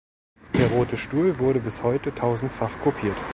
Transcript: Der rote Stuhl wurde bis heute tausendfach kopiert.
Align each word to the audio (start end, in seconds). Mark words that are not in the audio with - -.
Der 0.57 0.67
rote 0.71 0.97
Stuhl 0.97 1.37
wurde 1.37 1.59
bis 1.59 1.83
heute 1.83 2.11
tausendfach 2.15 2.79
kopiert. 2.83 3.23